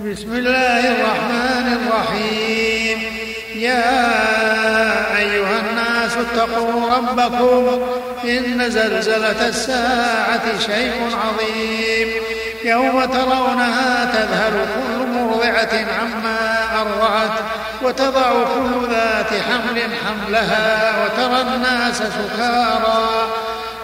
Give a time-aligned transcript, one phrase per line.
[0.00, 2.98] بسم الله الرحمن الرحيم.
[3.54, 3.94] يا
[5.16, 7.82] أيها الناس اتقوا ربكم
[8.24, 10.94] إن زلزلة الساعة شيء
[11.24, 12.08] عظيم.
[12.64, 16.38] يوم ترونها تذهل كل مرضعة عما
[16.80, 17.38] أرضعت
[17.82, 23.28] وتضع كل ذات حمل حملها وترى الناس سكارى.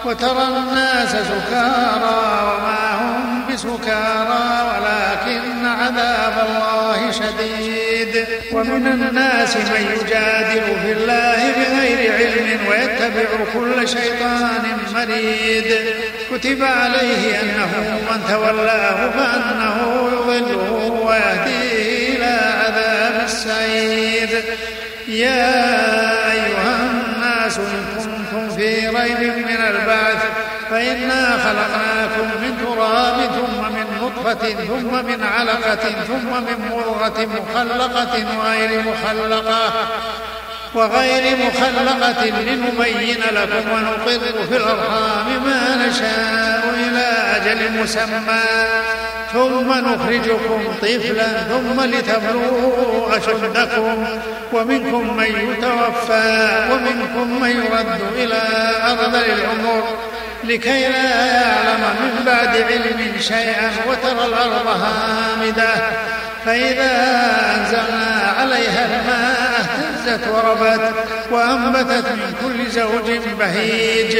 [0.05, 4.43] وترى الناس سكارى وما هم بسكارى.
[4.71, 5.50] ولكن
[5.97, 8.27] عذاب الله شديد.
[8.51, 15.75] ومن الناس من يجادل في الله بغير علم ويتبع كل شيطان مريد.
[16.31, 24.29] كتب عليه أنه من تولاه فأنه يضله ويهديه إلى عذاب السعير
[25.07, 30.23] يا أيها الناس إن كنتم في ريب من البعث
[30.69, 33.80] فإنا خلقناكم من تراب ثم من
[34.17, 39.73] نطفة ثم من علقة ثم من مضغة مخلقة وغير مخلقة.
[40.75, 48.43] وغير مخلقة لنبين لكم ونقر في الأرحام ما نشاء إلى أجل مسمى.
[49.33, 54.05] ثم نخرجكم طفلا ثم لتبلغوا أشدكم.
[54.53, 58.41] ومنكم من يتوفى ومنكم من يرد إلى
[58.83, 60.10] أرض العمر.
[60.43, 65.73] لكي لا يعلم من بعد علم شيئا وترى الأرض هامدة.
[66.45, 66.91] فإذا
[67.55, 70.93] أنزلنا عليها الماء اهتزت وربت
[71.31, 74.17] وأنبتت من كل زوج بهيج.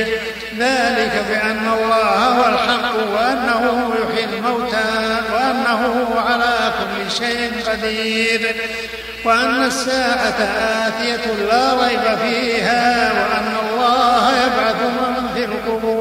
[0.57, 4.91] ذلك بأن الله هو الحق وأنه يحيي الموتى
[5.33, 8.55] وأنه على كل شيء قدير.
[9.25, 10.39] وأن الساعة
[10.87, 16.00] آتية لا ريب فيها وأن الله يبعث من في القبور.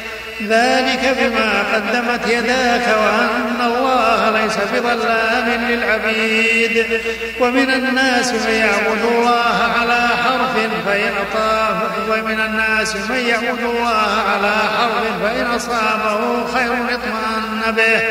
[0.49, 6.85] ذلك بما قدمت يداك وأن الله ليس بظلام للعبيد.
[7.39, 14.53] ومن الناس من يعبد الله على حرف فإن أطاف ومن الناس من يعبد الله على
[14.77, 18.01] حرف فإن أصابه خير اطمأن به.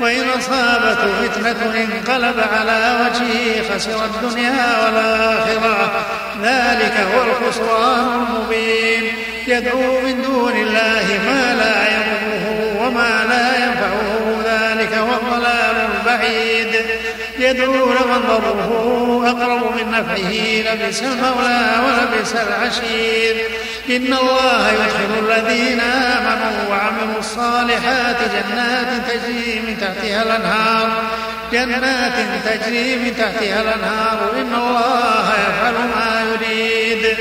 [0.00, 6.06] وإن أصابته فتنة انقلب على وجهه خسر الدنيا والآخرة.
[6.42, 9.12] ذلك هو الخسران المبين.
[9.46, 12.44] يدعو من دون الله ما لا يضره
[12.80, 16.72] وما لا ينفعه ذلك هو الضلال البعيد.
[17.38, 18.70] يدعو لمن ضره
[19.26, 20.32] أقرب من نفعه
[20.74, 23.36] لبس المولى ولبس العشير.
[23.90, 28.83] إن الله يدخل الذين آمنوا وعملوا الصالحات جنات
[29.14, 30.88] تجري من تحتها الأنهار.
[31.52, 32.12] جنات
[32.44, 34.18] تجري من تحتها الأنهار.
[34.40, 37.16] إن الله يفعل ما يريد.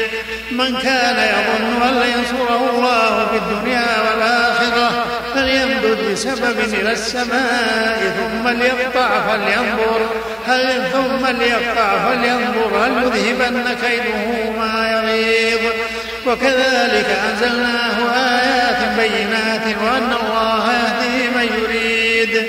[0.51, 5.05] من كان يظن أن ينصره الله في الدنيا والآخرة
[5.35, 10.09] فليمدد بسبب إلى السماء ثم ليقطع فلينظر.
[10.47, 15.71] هل ثم ليقطع فلينظر؟ هل يذهبن كيده ما يغيظ؟
[16.27, 21.12] وكذلك أنزلناه آيات بينات وأن الله يهدي
[21.43, 22.45] يريد.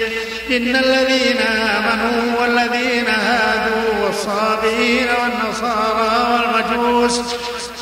[0.50, 7.20] إن الذين آمنوا والذين هادوا والصابئين والنصارى والمجوس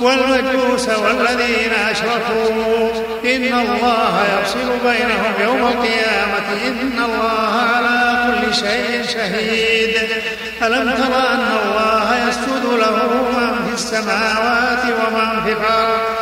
[0.00, 2.90] والمجوس والذين أشركوا
[3.24, 6.66] إن الله يفصل بينهم يوم القيامة.
[6.66, 9.96] إن الله على كل شيء شهيد.
[10.62, 12.96] ألم تر أن الله يسجد له
[13.32, 16.21] من في السماوات ومن في الأرض؟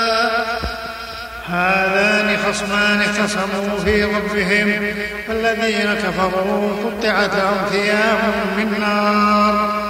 [1.51, 4.93] هذان خصمان اختصموا في ربهم
[5.27, 7.31] فالذين كفروا قطعت
[7.71, 8.19] ثياب
[8.57, 9.81] من نار.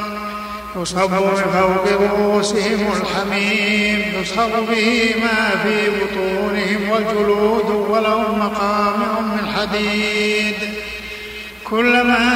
[0.75, 10.55] يصب من فوق رؤوسهم الحميم يصهر به ما في بطونهم والجلود ولهم مقامع من حديد
[11.63, 12.31] كلما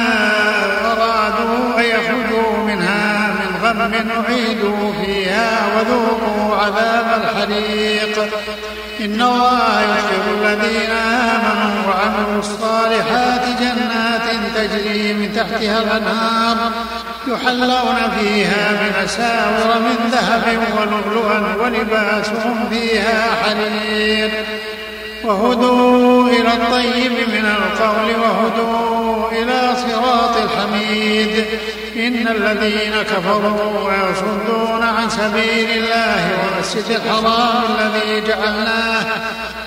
[0.84, 3.25] أرادوا أن يخرجوا منها
[3.62, 8.28] من غم أعيدوا فيها وذوقوا عذاب الحريق.
[9.00, 14.22] إن الله يدخل الذين آمنوا وعملوا الصالحات جنات
[14.56, 16.56] تجري من تحتها الأنهار
[17.28, 24.30] يحلون فيها من أساور من ذهب ولؤلؤا ولباسهم فيها حرير
[25.24, 31.44] وهدوا إلى الطيب من القول وهدوا إلى صراط الحميد.
[31.96, 39.04] إن الذين كفروا ويصدون عن سبيل الله والمسجد الحرام الذي جعلناه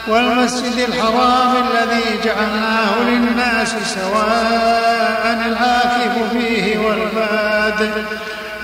[0.07, 8.05] والمسجد الحرام الذي جعلناه للناس سواء العاكف فيه والباد.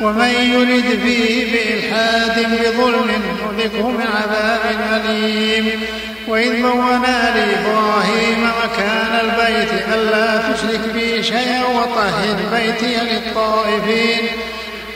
[0.02, 3.12] ومن يرد فيه بإلحاد بظلم
[3.58, 4.62] نذقه من عذاب
[4.94, 5.82] أليم.
[6.28, 14.28] وإذ بونا لإبراهيم مكان البيت ألا تشرك بي شيئا وطهر بيتي للطائفين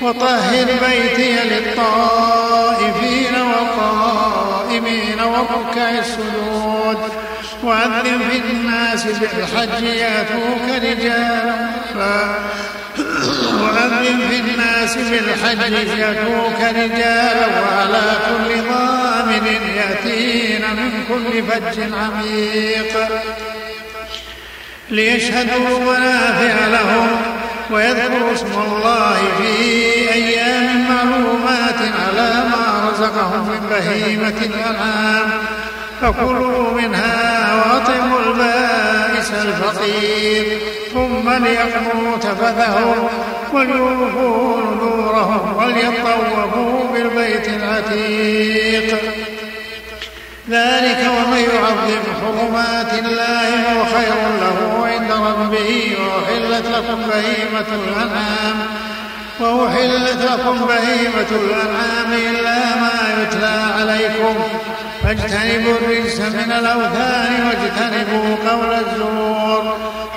[0.02, 6.98] وطهر بيتي للطائفين والقائمين والركع السجود
[7.64, 12.36] وأذن في الناس بالحج يأتوك رجالا.
[13.64, 19.46] وأذن في الناس بالحج يأتوك رجالا وعلى كل ضامن
[19.76, 23.10] يأتين من كل فج عميق.
[24.90, 27.08] ليشهدوا منافع لهم
[27.72, 29.54] ويذكروا اسم الله في
[30.14, 35.30] أيام معلومات على ما رزقهم من بهيمة الأنعام.
[36.02, 40.60] فكلوا منها وأطعموا البائس الفقير.
[40.94, 43.10] ثم ليقضوا تفثهم
[43.54, 49.00] وليوفوا نذورهم وليطوفوا بالبيت العتيق.
[50.50, 58.58] ذلك ومن يعظم حرمات الله فهو خير له عند ربه وأحلت لكم بهيمة الأنعام
[59.40, 64.36] وأحلت لكم بهيمة الأنعام إلا ما يتلى عليكم.
[65.04, 69.78] فاجتنبوا الرجس من الأوثان واجتنبوا قول الزور.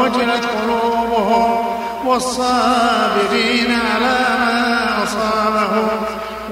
[0.00, 1.64] وجلت قلوبهم
[2.04, 5.88] والصابرين على ما أصابهم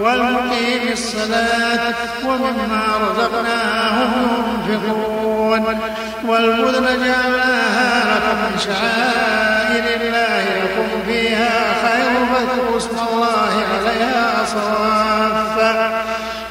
[0.00, 1.94] والمقيم الصلاة
[2.25, 5.79] ومما رزقناهم ينفقون
[6.25, 16.03] والبذل جعلناها لكم من شعائر الله لكم فيها خير فاذكروا اسم الله عليها صافا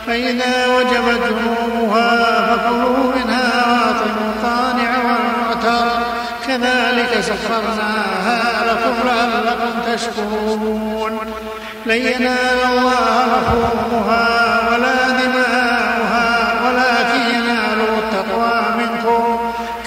[0.07, 3.02] فإذا وجبت جنوبها فكلوا
[9.95, 11.19] تشكرون
[11.85, 14.25] لن ينال الله لحومها
[14.69, 16.27] ولا دماؤها
[16.63, 19.23] ولكن يناله التقوى منكم.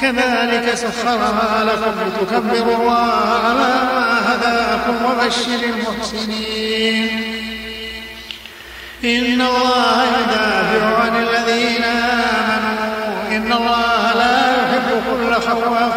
[0.01, 7.09] كذلك سخرها لكم لتكبروا الله على ما هداكم وبشر المحسنين.
[9.05, 13.37] إن الله يدافع عن الذين آمنوا.
[13.37, 15.91] إن الله لا يحب كل خوان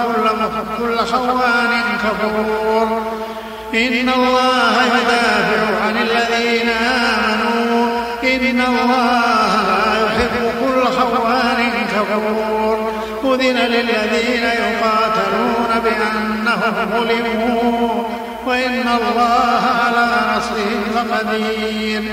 [0.78, 1.72] كل خوان
[2.04, 3.29] كفور.
[3.74, 8.02] إن الله يدافع عن الذين آمنوا.
[8.24, 12.94] إن الله لا يحب كل خوان كفور.
[13.24, 18.04] أذن للذين يقاتلون بأنهم ظلموا.
[18.46, 20.08] وإن الله على
[20.38, 22.04] نصرهم لقدير.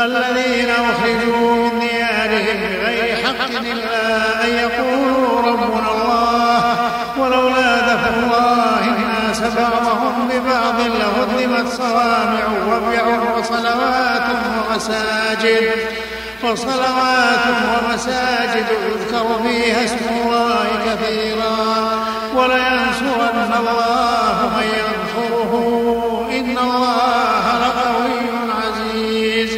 [0.00, 5.40] الذين أخرجوا من ديارهم بغير حق إلا أن يقولوا
[11.90, 13.04] لهدمت صوامع وبيع
[13.38, 14.22] وصلوات
[14.70, 15.70] ومساجد.
[16.42, 21.56] وصلوات ومساجد يذكر فيها اسم الله كثيرا.
[22.34, 25.52] ولينصرن الله من ينصره.
[26.30, 28.20] إن الله لقوي
[28.62, 29.50] عزيز.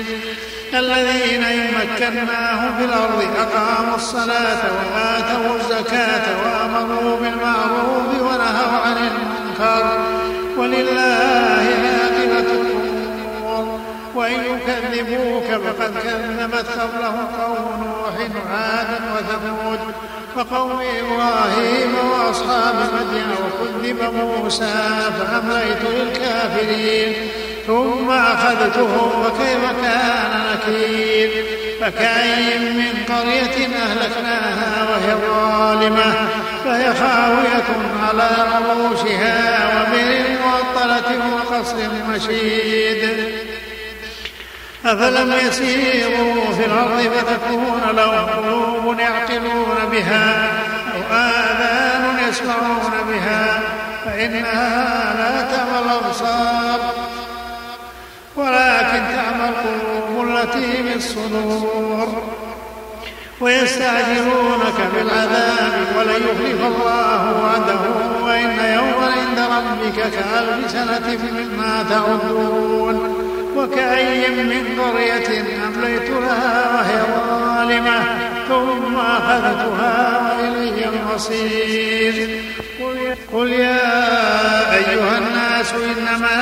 [0.74, 9.84] الذين إن مكناهم في الأرض أقاموا الصلاة وآتوا الزكاة وأمروا بالمعروف ونهوا عن المنكر.
[10.56, 11.51] ولله
[14.34, 18.14] وإن يكذبوك فقد كذبت قبلهم قوم نوح
[18.46, 19.78] وعاد وثمود
[20.36, 24.74] وقوم إبراهيم وأصحاب مدين وكذب موسى
[25.18, 27.12] فأمليت للكافرين
[27.66, 31.44] ثم أخذتهم وكيف كان نكير
[31.80, 36.14] فكأي من قرية أهلكناها وهي ظالمة
[36.64, 37.64] فهي خاوية
[38.08, 43.08] على عروشها وبئر معطلة وقصر مشيد
[44.84, 50.50] أفلم يسيروا في الأرض فتكون لهم قلوب يعقلون بها
[50.94, 53.60] أو آذان يسمعون بها
[54.04, 56.80] فإنها لا تعمى الأبصار.
[58.36, 62.22] ولكن تعمى القلوب التي في الصدور.
[63.40, 67.80] ويستعجلونك بالعذاب ولن يخلف الله وعده
[68.24, 73.32] وإن يوما عند ربك كألف سنة مما تعدون.
[73.56, 78.04] وكأي من قرية أمليت لها وهي ظالمة
[78.48, 82.40] ثم أخذتها وإلي المصير.
[83.32, 83.80] قل يا
[84.74, 86.36] أيها الناس إنما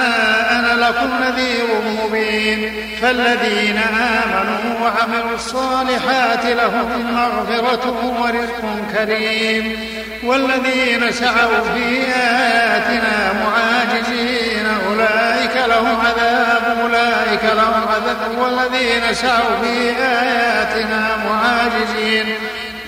[0.50, 1.68] أنا لكم نذير
[2.04, 2.72] مبين.
[3.02, 8.62] فالذين آمنوا وعملوا الصالحات لهم مغفرة ورزق
[8.94, 9.76] كريم.
[10.24, 15.29] والذين سعوا في آياتنا معاجزين أولئك
[15.66, 22.34] لهم عذاب أولئك لهم عذاب والذين سعوا في آياتنا معاجزين.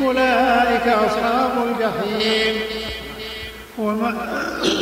[0.01, 2.61] أولئك أصحاب الجحيم.
[3.79, 4.15] وما,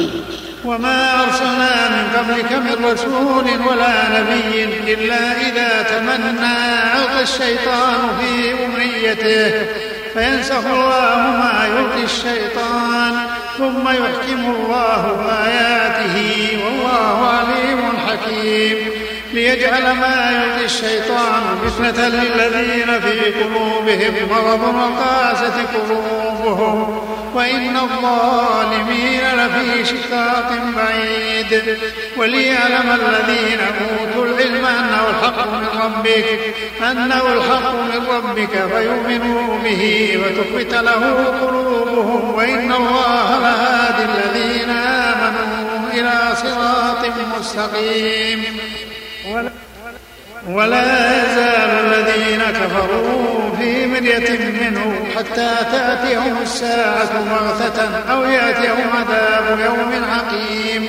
[0.65, 6.57] وما أرسلنا من قبلك من رسول ولا نبي إلا إذا تمنى
[6.97, 9.67] ألقى الشيطان في أمنيته.
[10.15, 13.27] فينسخ الله ما يلقي الشيطان
[13.59, 16.59] ثم يحكم الله آياته.
[16.65, 17.60] والله عليم
[18.11, 18.77] حكيم
[19.33, 27.01] ليجعل ما يلقي الشيطان فتنة للذين في قلوبهم مرض وقاسة قلوبهم
[27.35, 31.79] وإن الظالمين لفي شقاق بعيد
[32.17, 36.55] وليعلم الذين أوتوا العلم أنه الحق من ربك
[36.91, 45.60] أنه الحق من ربك فيؤمنوا به وتخبت له قلوبهم وإن الله لهادي الذين آمنوا.
[46.01, 47.03] إلى صراط
[47.39, 48.45] مستقيم.
[50.49, 60.05] ولا يزال الذين كفروا في مرية منه حتى تأتيهم الساعة بغتة أو يأتيهم عذاب يوم
[60.05, 60.89] عقيم.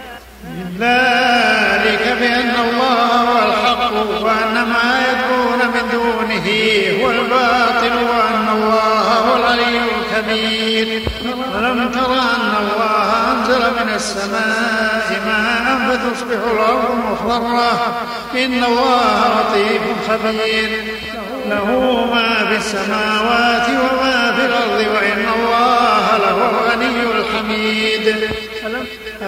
[0.79, 3.93] ذلك بأن الله هو الحق
[4.23, 6.47] وأن ما يدعون من دونه
[7.03, 11.01] هو الباطل وأن الله هو العلي الكبير.
[11.55, 17.97] ولم تر أن الله أنزل من السماء ماء فتصبح الأرض مخضرة؟
[18.35, 20.83] إن الله لطيف خبير.
[21.49, 21.65] له
[22.13, 28.29] ما في السماوات وما في الأرض وإن الله لهو الغني الحميد.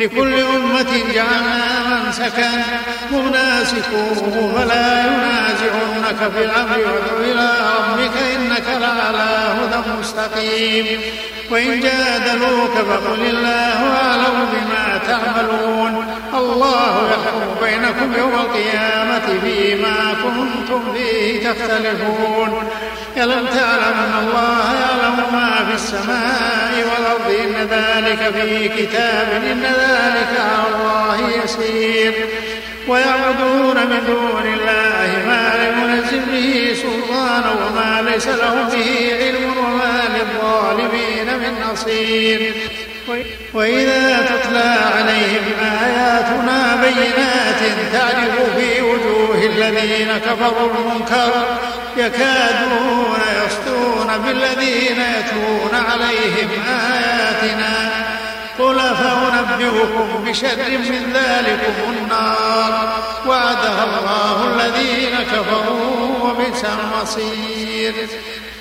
[0.00, 2.64] لكل أمة جعلنا منسكا
[3.12, 11.00] هم ناسكوه فلا ينازعنك في الأمر وادع إلى ربك إنك لعلى هدى مستقيم.
[11.50, 16.06] وإن جادلوك فقل الله أعلم بما تعملون.
[16.34, 22.70] الله يحكم بينكم يوم القيامة فيما كنتم فيه تختلفون.
[23.16, 30.40] ألم تعلم أن الله يعلم ما في السماء والأرض إن ذلك في كتاب إن ذلك
[30.40, 32.12] على الله يسير.
[32.88, 39.99] ويعبدون من دون الله ما لم ينزل به سلطانا وما ليس لهم به علم وما
[41.72, 42.54] نصير
[43.54, 45.44] وإذا تتلى عليهم
[45.84, 51.32] آياتنا بينات تعرف في وجوه الذين كفروا المنكر
[51.96, 56.50] يكادون يسطون بالذين يتلون عليهم
[56.92, 57.90] آياتنا.
[58.58, 62.92] قل فأنبئكم بشر من ذلكم النار.
[63.26, 67.94] وعدها الله الذين كفروا وبئس المصير.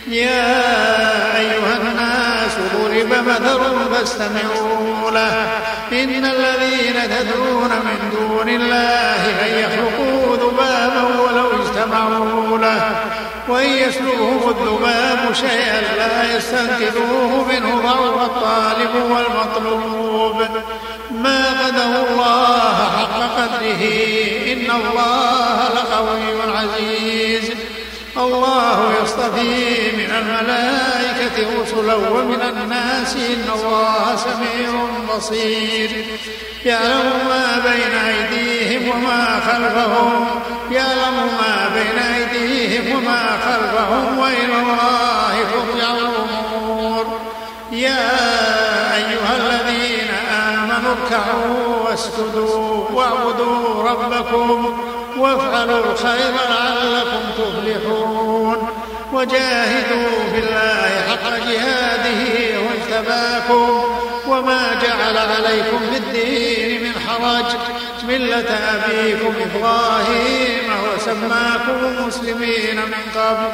[0.10, 5.48] يا أيها الناس ضرب مثل فاستمعوا له.
[5.92, 12.96] إن الذين تدعون من دون الله لن يخلقوا ذبابا ولو اجتمعوا له.
[13.48, 20.48] وإن يسلبهم الذباب شيئا لا يستنقذوه منه ضعف الطالب والمطلوب.
[21.12, 23.84] ما قدر الله حق قدره.
[24.54, 27.52] إن الله لقوي عزيز.
[28.20, 34.70] الله يصطفي من الملائكة رسلا ومن الناس إن الله سميع
[35.16, 36.06] بصير.
[36.66, 40.26] يعلم ما بين أيديهم وما خلفهم.
[40.72, 44.20] يعلم ما بين أيديهم وما خلفهم.
[44.20, 47.20] وإلى الله ترجع الأمور.
[47.72, 48.10] يا
[48.96, 54.80] أيها الذين آمنوا اركعوا واسجدوا واعبدوا ربكم.
[55.20, 58.70] وافعلوا الخير لعلكم تفلحون.
[59.14, 62.22] وجاهدوا في الله حق جهاده
[62.66, 63.84] واجتباكم
[64.28, 67.46] وما جعل عليكم في الدين من حرج.
[68.08, 70.64] ملة أبيكم إبراهيم
[70.96, 73.52] وسماكم مسلمين من قبل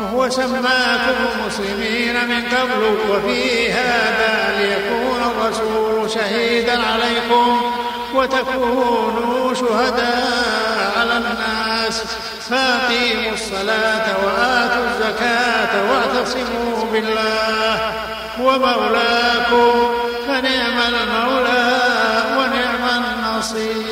[0.00, 2.82] وهو سماكم مسلمين من قبل.
[3.10, 7.60] وفي هذا ليكون الرسول شهيدا عليكم
[8.14, 10.69] وتكونوا شهداء
[11.00, 12.02] على الناس.
[12.50, 17.92] فأقيموا الصلاة وآتوا الزكاة واعتصموا بالله.
[18.40, 19.90] هو مولاكم
[20.26, 21.66] فنعم المولى
[22.38, 23.89] ونعم النصير.